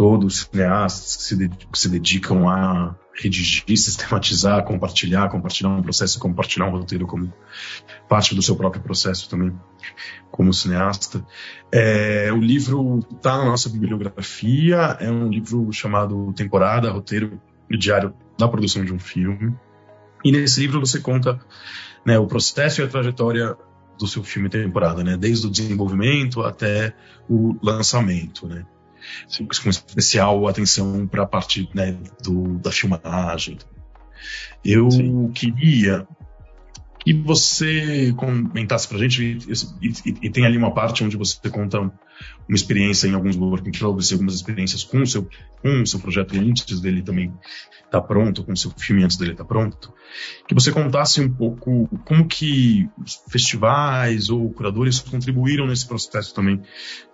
todos 0.02 0.50
cineastas 0.52 1.16
que 1.16 1.24
se, 1.24 1.50
que 1.50 1.80
se 1.80 1.88
dedicam 1.88 2.50
a 2.50 2.96
redigir, 3.14 3.78
sistematizar, 3.78 4.64
compartilhar, 4.64 5.30
compartilhar 5.30 5.70
um 5.70 5.84
processo, 5.84 6.20
compartilhar 6.20 6.66
um 6.66 6.72
roteiro 6.72 7.06
como 7.06 7.32
parte 8.10 8.34
do 8.34 8.42
seu 8.42 8.56
próprio 8.56 8.82
processo 8.82 9.30
também 9.30 9.56
como 10.32 10.52
cineasta. 10.52 11.24
É, 11.72 12.34
o 12.34 12.38
livro 12.38 13.06
está 13.12 13.38
na 13.38 13.46
nossa 13.46 13.70
bibliografia, 13.70 14.98
é 15.00 15.12
um 15.12 15.30
livro 15.30 15.72
chamado 15.72 16.34
Temporada, 16.34 16.90
Roteiro 16.90 17.40
e 17.70 17.78
Diário 17.78 18.12
da 18.40 18.48
Produção 18.48 18.84
de 18.84 18.92
um 18.92 18.98
Filme. 18.98 19.56
E 20.26 20.32
nesse 20.32 20.62
livro 20.62 20.80
você 20.80 21.00
conta 21.00 21.40
né, 22.04 22.18
o 22.18 22.26
processo 22.26 22.82
e 22.82 22.84
a 22.84 22.88
trajetória 22.88 23.56
do 24.00 24.08
seu 24.08 24.24
filme 24.24 24.50
Temporada, 24.50 25.04
né, 25.04 25.16
desde 25.16 25.46
o 25.46 25.52
desenvolvimento 25.52 26.42
até 26.42 26.96
o 27.30 27.56
lançamento, 27.62 28.48
né 28.48 28.66
com 29.60 29.70
especial 29.70 30.48
atenção 30.48 31.08
para 31.08 31.24
a 31.24 31.28
parte 31.28 31.70
né, 31.74 31.98
do, 32.24 32.60
da 32.60 32.72
filmagem. 32.72 33.58
Eu 34.64 34.90
Sim. 34.92 35.32
queria 35.34 36.08
que 37.04 37.14
você 37.14 38.14
comentasse 38.16 38.88
para 38.88 38.98
a 38.98 39.02
gente, 39.02 39.24
e, 39.82 39.88
e, 39.88 40.18
e, 40.24 40.30
tem 40.30 40.46
ali 40.46 40.58
uma 40.58 40.72
parte 40.72 41.04
onde 41.04 41.18
você 41.18 41.50
conta 41.50 41.80
uma 41.80 41.92
experiência 42.50 43.08
em 43.08 43.16
alguns 43.16 43.36
working 43.36 43.72
progress, 43.72 44.14
algumas 44.14 44.36
experiências 44.36 44.84
com 44.84 45.02
o 45.02 45.08
seu, 45.08 45.28
com 45.62 45.82
o 45.82 45.88
seu 45.88 46.00
projeto 46.00 46.36
antes 46.36 46.80
dele 46.80 47.02
também 47.02 47.34
estar 47.86 48.02
tá 48.02 48.02
pronto, 48.02 48.44
com 48.44 48.54
o 48.54 48.58
seu 48.58 48.72
filme 48.72 49.04
antes 49.04 49.18
dele 49.18 49.32
estar 49.32 49.44
tá 49.44 49.48
pronto, 49.48 49.92
que 50.48 50.54
você 50.54 50.72
contasse 50.72 51.20
um 51.20 51.30
pouco 51.30 51.90
como 52.06 52.28
que 52.28 52.88
festivais 53.30 54.30
ou 54.30 54.52
curadores 54.52 55.00
contribuíram 55.00 55.66
nesse 55.66 55.88
processo 55.88 56.36
também 56.36 56.62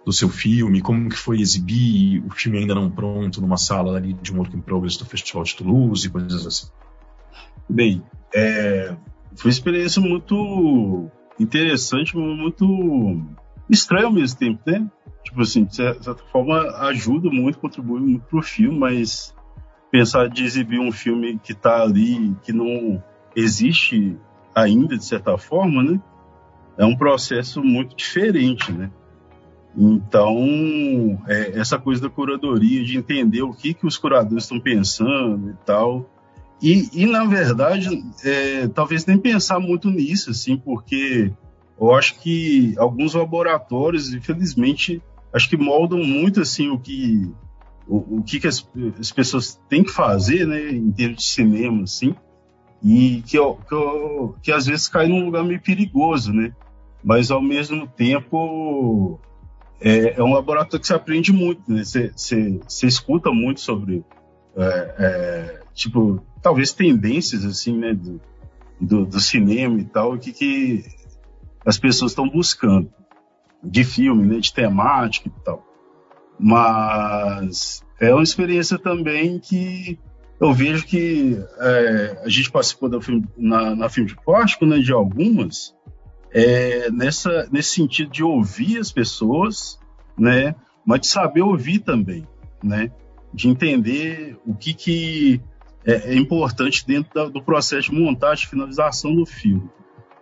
do 0.06 0.12
seu 0.12 0.28
filme, 0.28 0.82
como 0.82 1.10
que 1.10 1.18
foi 1.18 1.40
exibir 1.40 2.22
o 2.26 2.30
filme 2.30 2.58
ainda 2.58 2.76
não 2.76 2.92
pronto 2.92 3.40
numa 3.40 3.58
sala 3.58 3.96
ali 3.96 4.14
de 4.14 4.34
um 4.34 4.38
working 4.38 4.62
progress 4.62 4.98
do 4.98 5.06
Festival 5.06 5.44
de 5.44 5.56
Toulouse 5.56 6.06
e 6.06 6.10
coisas 6.10 6.46
assim. 6.46 6.68
Bem, 7.70 8.02
é, 8.34 8.96
foi 9.38 9.50
uma 9.50 9.54
experiência 9.54 10.02
muito 10.02 11.10
interessante, 11.40 12.18
muito 12.18 13.24
estranha 13.70 14.06
ao 14.06 14.12
mesmo 14.12 14.38
tempo, 14.38 14.60
né? 14.66 14.90
Tipo 15.24 15.42
assim, 15.42 15.64
de 15.64 15.76
certa 15.76 16.16
forma 16.32 16.60
ajuda 16.88 17.30
muito, 17.30 17.60
contribui 17.60 18.00
muito 18.00 18.26
pro 18.26 18.42
filme, 18.42 18.78
mas 18.78 19.36
pensar 19.92 20.28
de 20.30 20.44
exibir 20.44 20.80
um 20.80 20.92
filme 20.92 21.40
que 21.40 21.54
tá 21.54 21.84
ali, 21.84 22.36
que 22.44 22.52
não 22.52 23.02
existe 23.36 24.18
ainda, 24.56 24.98
de 24.98 25.06
certa 25.06 25.38
forma, 25.38 25.84
né? 25.84 26.02
É 26.78 26.86
um 26.86 26.96
processo 26.96 27.64
muito 27.64 27.96
diferente, 27.96 28.72
né? 28.72 28.90
Então, 29.76 31.22
é, 31.28 31.60
essa 31.60 31.78
coisa 31.78 32.02
da 32.02 32.10
curadoria, 32.10 32.84
de 32.84 32.98
entender 32.98 33.44
o 33.44 33.54
que, 33.54 33.76
que 33.76 33.86
os 33.86 33.98
curadores 33.98 34.46
estão 34.46 34.60
pensando 34.60 35.52
e 35.52 35.66
tal, 35.66 36.10
e, 36.62 36.90
e 36.94 37.06
na 37.06 37.24
verdade, 37.26 38.04
é, 38.24 38.68
talvez 38.68 39.06
nem 39.06 39.18
pensar 39.18 39.60
muito 39.60 39.90
nisso, 39.90 40.32
assim, 40.32 40.58
porque 40.58 41.32
eu 41.80 41.94
acho 41.94 42.20
que 42.20 42.74
alguns 42.78 43.14
laboratórios, 43.14 44.14
infelizmente, 44.14 45.02
acho 45.32 45.50
que 45.50 45.58
moldam 45.58 46.00
muito 46.00 46.42
assim 46.42 46.70
o 46.70 46.80
que 46.80 47.32
o, 47.88 48.18
o 48.18 48.24
que, 48.24 48.40
que 48.40 48.48
as, 48.48 48.68
as, 49.00 49.12
pessoas 49.12 49.60
têm 49.70 49.84
que 49.84 49.92
fazer, 49.92 50.46
né, 50.46 50.72
em 50.72 50.92
termos 50.92 51.18
de 51.18 51.24
cinema, 51.24 51.84
assim, 51.84 52.14
e 52.84 53.24
que, 53.26 53.38
que, 53.38 53.76
que 54.44 54.52
às 54.52 54.66
vezes 54.66 54.88
cai 54.88 55.08
num 55.08 55.26
lugar 55.26 55.44
meio 55.44 55.62
perigoso, 55.62 56.34
né? 56.34 56.54
Mas 57.04 57.32
ao 57.32 57.42
mesmo 57.42 57.88
tempo 57.88 59.20
é, 59.80 60.20
é 60.20 60.24
um 60.24 60.34
laboratório 60.34 60.80
que 60.80 60.88
você 60.88 60.94
aprende 60.94 61.32
muito, 61.32 61.72
né? 61.72 61.84
Você, 61.84 62.12
você, 62.16 62.60
você 62.68 62.88
escuta 62.88 63.32
muito 63.32 63.62
sobre 63.62 64.04
é, 64.56 64.96
é, 64.98 65.60
tipo 65.74 66.22
talvez 66.42 66.72
tendências 66.72 67.46
assim, 67.46 67.78
né, 67.78 67.94
do, 67.94 68.22
do, 68.80 69.06
do 69.06 69.20
cinema 69.20 69.80
e 69.80 69.86
tal, 69.86 70.14
o 70.14 70.20
que, 70.20 70.32
que 70.32 70.84
as 71.66 71.78
pessoas 71.78 72.12
estão 72.12 72.30
buscando 72.30 72.92
de 73.64 73.84
filme, 73.84 74.26
né, 74.26 74.40
de 74.40 74.54
temática 74.54 75.28
e 75.28 75.44
tal. 75.44 75.66
Mas 76.40 77.84
é 78.00 78.14
uma 78.14 78.24
experiência 78.24 78.78
também 78.78 79.40
que 79.40 80.00
eu 80.40 80.54
vejo 80.54 80.86
que 80.86 81.38
é, 81.60 82.22
a 82.24 82.30
gente 82.30 82.52
participou 82.52 82.88
da 82.88 83.02
filme, 83.02 83.28
na, 83.36 83.76
na 83.76 83.90
filme 83.90 84.10
de 84.10 84.16
plástico, 84.16 84.66
né, 84.66 84.78
de 84.78 84.94
algumas, 84.94 85.76
é, 86.32 86.92
nessa, 86.92 87.48
nesse 87.52 87.72
sentido 87.72 88.12
de 88.12 88.24
ouvir 88.24 88.78
as 88.78 88.92
pessoas, 88.92 89.80
né, 90.18 90.56
mas 90.86 91.02
de 91.02 91.08
saber 91.08 91.42
ouvir 91.42 91.80
também, 91.80 92.26
né, 92.64 92.92
de 93.34 93.50
entender 93.50 94.38
o 94.46 94.54
que 94.54 94.74
que 94.74 95.42
é, 95.86 96.14
é 96.14 96.16
importante 96.16 96.86
dentro 96.86 97.14
da, 97.14 97.26
do 97.26 97.42
processo 97.42 97.92
de 97.92 98.00
montagem 98.00 98.46
e 98.46 98.50
finalização 98.50 99.16
do 99.16 99.26
filme. 99.26 99.70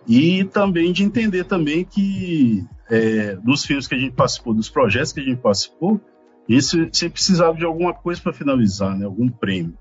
E 0.08 0.44
também 0.46 0.94
de 0.94 1.04
entender 1.04 1.46
também 1.46 1.84
que 1.84 2.64
é, 2.90 3.38
nos 3.44 3.66
filmes 3.66 3.88
que 3.88 3.96
a 3.96 3.98
gente 3.98 4.14
participou, 4.14 4.54
dos 4.54 4.70
projetos 4.70 5.12
que 5.12 5.20
a 5.20 5.24
gente 5.24 5.42
participou, 5.42 6.00
isso 6.48 6.78
sempre 6.92 7.14
precisava 7.14 7.58
de 7.58 7.66
alguma 7.66 7.94
coisa 7.94 8.22
para 8.22 8.34
finalizar, 8.34 8.96
né? 8.96 9.06
algum 9.06 9.28
prêmio. 9.28 9.76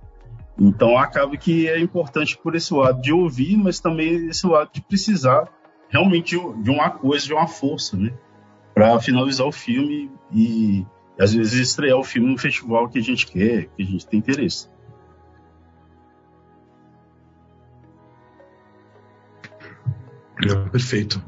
Então 0.59 0.97
acaba 0.97 1.37
que 1.37 1.69
é 1.69 1.79
importante 1.79 2.39
por 2.39 2.55
esse 2.55 2.73
lado 2.73 3.03
de 3.03 3.13
ouvir, 3.13 3.57
mas 3.57 3.81
também 3.81 4.29
esse 4.29 4.47
lado 4.47 4.71
de 4.73 4.81
precisar 4.81 5.49
realmente 5.89 6.37
de 6.63 6.71
uma 6.71 6.91
coisa, 6.91 7.27
de 7.27 7.35
uma 7.35 7.47
força, 7.47 7.97
né? 7.97 8.13
Para 8.73 8.99
finalizar 9.01 9.47
o 9.47 9.53
filme 9.53 10.11
e 10.33 10.85
às 11.19 11.35
vezes 11.35 11.69
estrear 11.69 11.99
o 11.99 12.05
filme 12.05 12.31
no 12.31 12.39
festival 12.39 12.89
que 12.89 12.99
a 12.99 13.03
gente 13.03 13.27
quer, 13.27 13.67
que 13.77 13.83
a 13.83 13.87
gente 13.87 14.07
tem 14.07 14.19
interesse. 14.19 14.69
Perfeito. 20.71 21.23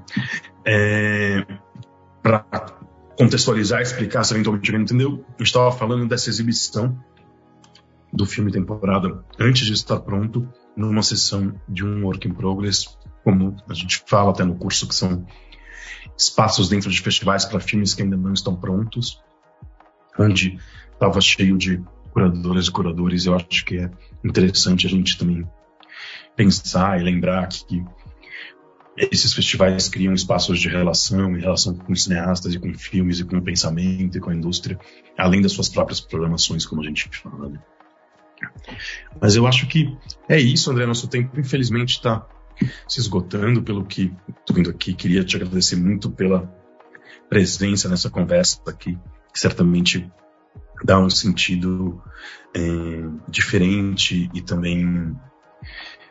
É, 0.64 1.46
Para 2.22 2.44
contextualizar, 3.18 3.80
explicar, 3.80 4.24
se 4.24 4.34
eventualmente 4.34 4.70
alguém 4.70 4.82
entendeu, 4.82 5.24
gente 5.38 5.42
estava 5.42 5.72
falando 5.72 6.06
dessa 6.06 6.28
exibição 6.28 6.98
do 8.12 8.26
filme 8.26 8.52
temporada 8.52 9.24
antes 9.38 9.66
de 9.66 9.72
estar 9.72 10.00
pronto, 10.00 10.48
numa 10.76 11.02
sessão 11.02 11.54
de 11.68 11.84
um 11.84 12.04
work 12.04 12.28
in 12.28 12.34
progress, 12.34 12.86
como 13.24 13.56
a 13.68 13.74
gente 13.74 14.02
fala 14.06 14.30
até 14.30 14.44
no 14.44 14.56
curso, 14.56 14.86
que 14.88 14.94
são 14.94 15.26
espaços 16.16 16.68
dentro 16.68 16.90
de 16.90 17.00
festivais 17.00 17.44
para 17.44 17.60
filmes 17.60 17.94
que 17.94 18.02
ainda 18.02 18.16
não 18.16 18.32
estão 18.32 18.54
prontos, 18.56 19.22
onde 20.18 20.58
estava 20.92 21.20
cheio 21.20 21.56
de 21.58 21.82
curadoras 22.12 22.66
e 22.66 22.72
curadores. 22.72 23.26
Eu 23.26 23.34
acho 23.34 23.64
que 23.64 23.78
é 23.78 23.90
interessante 24.24 24.86
a 24.86 24.90
gente 24.90 25.18
também 25.18 25.46
pensar 26.34 27.00
e 27.00 27.04
lembrar 27.04 27.48
que 27.48 27.84
esses 28.96 29.32
festivais 29.34 29.88
criam 29.88 30.14
espaços 30.14 30.58
de 30.58 30.68
relação, 30.68 31.36
em 31.36 31.40
relação 31.40 31.74
com 31.74 31.94
cineastas 31.94 32.54
e 32.54 32.58
com 32.58 32.72
filmes 32.74 33.20
e 33.20 33.24
com 33.24 33.36
o 33.36 33.42
pensamento 33.42 34.16
e 34.16 34.20
com 34.20 34.30
a 34.30 34.34
indústria, 34.34 34.78
além 35.18 35.42
das 35.42 35.52
suas 35.52 35.68
próprias 35.68 36.00
programações, 36.00 36.64
como 36.64 36.80
a 36.80 36.84
gente 36.84 37.08
fala. 37.08 37.48
Né? 37.50 37.60
Mas 39.20 39.36
eu 39.36 39.46
acho 39.46 39.66
que 39.66 39.96
é 40.28 40.38
isso, 40.38 40.70
André. 40.70 40.86
Nosso 40.86 41.08
tempo, 41.08 41.38
infelizmente, 41.38 41.90
está 41.90 42.26
se 42.88 43.00
esgotando 43.00 43.62
pelo 43.62 43.84
que 43.84 44.12
estou 44.40 44.56
vindo 44.56 44.70
aqui. 44.70 44.94
Queria 44.94 45.24
te 45.24 45.36
agradecer 45.36 45.76
muito 45.76 46.10
pela 46.10 46.50
presença 47.28 47.88
nessa 47.88 48.08
conversa 48.08 48.60
aqui, 48.66 48.98
que 49.32 49.40
certamente 49.40 50.10
dá 50.84 50.98
um 50.98 51.10
sentido 51.10 52.02
é, 52.54 52.60
diferente 53.28 54.30
e 54.32 54.40
também 54.40 55.16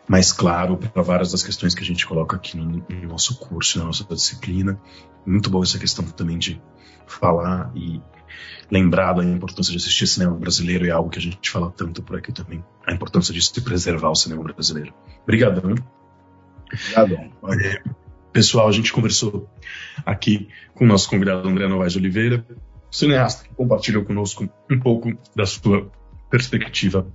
mais 0.08 0.32
claro 0.32 0.78
para 0.78 1.02
várias 1.02 1.32
das 1.32 1.44
questões 1.44 1.74
que 1.74 1.82
a 1.82 1.86
gente 1.86 2.06
coloca 2.06 2.36
aqui 2.36 2.58
no, 2.58 2.66
no, 2.66 3.08
nosso 3.08 3.38
curso, 3.38 3.80
na 3.80 3.86
nossa 3.86 4.04
disciplina. 4.04 4.80
Muito 5.26 5.50
boa 5.50 5.64
essa 5.64 5.80
questão 5.80 6.06
também 6.06 6.38
de 6.38 6.62
falar 7.08 7.72
e 7.76 8.02
lembrar 8.70 9.14
da 9.14 9.24
importância 9.24 9.72
de 9.72 9.78
assistir 9.78 10.08
cinema 10.08 10.36
brasileiro, 10.36 10.86
é 10.86 10.92
algo 10.92 11.10
que 11.10 11.20
a 11.20 11.22
gente 11.22 11.50
fala 11.50 11.72
tanto 11.72 12.02
por 12.02 12.18
aqui 12.18 12.32
também. 12.32 12.64
A 12.86 12.94
importância 12.94 13.34
de 13.34 13.42
se 13.42 13.62
preservar 13.62 14.10
o 14.10 14.16
cinema 14.16 14.44
brasileiro. 14.44 14.94
Obrigadão. 15.24 15.76
Obrigadão. 16.94 17.32
É, 17.60 17.84
pessoal, 18.32 18.68
a 18.68 18.72
gente 18.72 18.92
conversou 18.92 19.50
aqui 20.06 20.50
com 20.74 20.86
o 20.86 20.88
nosso 20.88 21.10
convidado 21.10 21.48
André 21.48 21.68
Novaes 21.68 21.94
de 21.94 22.00
Oliveira, 22.00 22.46
cineasta 22.92 23.48
que 23.48 23.56
compartilhou 23.56 24.04
conosco 24.04 24.50
um 24.70 24.80
pouco 24.80 25.12
da 25.36 25.46
sua 25.46 25.90
perspectiva 26.30 27.08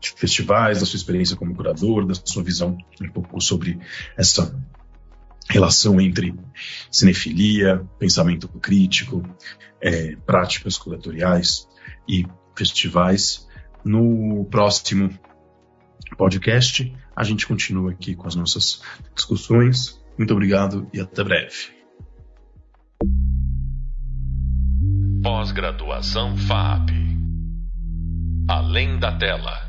de 0.00 0.10
festivais, 0.10 0.80
da 0.80 0.86
sua 0.86 0.96
experiência 0.96 1.36
como 1.36 1.54
curador, 1.54 2.06
da 2.06 2.14
sua 2.14 2.42
visão 2.42 2.76
um 3.00 3.08
pouco 3.08 3.40
sobre 3.40 3.78
essa 4.16 4.54
relação 5.48 6.00
entre 6.00 6.34
cinefilia, 6.90 7.86
pensamento 7.98 8.48
crítico, 8.48 9.22
é, 9.80 10.16
práticas 10.16 10.76
curatoriais 10.76 11.66
e 12.08 12.26
festivais. 12.54 13.46
No 13.84 14.44
próximo 14.50 15.08
podcast. 16.16 16.92
A 17.14 17.24
gente 17.24 17.46
continua 17.46 17.90
aqui 17.90 18.14
com 18.14 18.26
as 18.26 18.34
nossas 18.34 18.82
discussões. 19.14 20.00
Muito 20.16 20.32
obrigado 20.32 20.88
e 20.92 21.00
até 21.00 21.22
breve. 21.22 21.76
Pós-graduação 25.22 26.36
FAP. 26.36 27.07
Além 28.50 28.98
da 28.98 29.12
tela. 29.12 29.67